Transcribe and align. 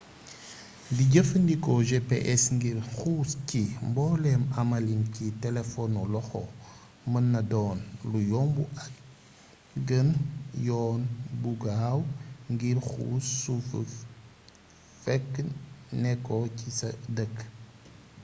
di 0.95 1.03
jefandikko 1.13 1.71
gps 1.89 2.43
ngir 2.55 2.77
xuus 2.95 3.29
ci 3.49 3.63
mboolem 3.89 4.41
amalin 4.61 5.01
ci 5.15 5.25
telefonu 5.43 6.01
loxo 6.13 6.41
mënna 7.11 7.39
don 7.51 7.77
lu 8.09 8.19
yombu 8.31 8.63
ak 8.83 8.93
gene 9.87 10.15
yoon 10.67 11.01
bu 11.41 11.51
gaaw 11.63 11.99
ngir 12.53 12.77
xuus 12.91 13.25
sufu 13.43 13.79
fekke 15.03 15.41
nekko 16.01 16.35
ci 16.57 16.67
sa 16.79 16.89
dëkk 17.15 17.37